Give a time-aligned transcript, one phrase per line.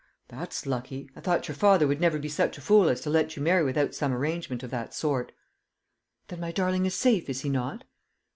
[0.29, 1.11] "That's lucky!
[1.15, 3.63] I thought your father would never be such a fool as to let you marry
[3.63, 5.31] without some arrangement of that sort."
[6.29, 7.83] "Then my darling is safe, is he not?"